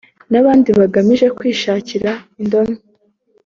[0.31, 2.11] n’abandi bagamije kwishakira
[2.41, 2.81] indonke